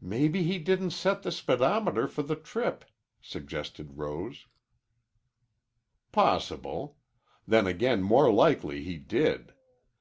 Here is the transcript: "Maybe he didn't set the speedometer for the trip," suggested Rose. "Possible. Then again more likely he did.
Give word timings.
"Maybe 0.00 0.44
he 0.44 0.60
didn't 0.60 0.92
set 0.92 1.24
the 1.24 1.32
speedometer 1.32 2.06
for 2.06 2.22
the 2.22 2.36
trip," 2.36 2.84
suggested 3.20 3.98
Rose. 3.98 4.46
"Possible. 6.12 6.98
Then 7.48 7.66
again 7.66 8.00
more 8.00 8.32
likely 8.32 8.84
he 8.84 8.96
did. 8.96 9.54